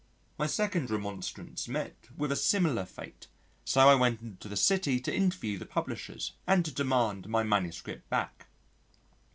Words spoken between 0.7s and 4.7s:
remonstrance met with a similar fate, so I went into the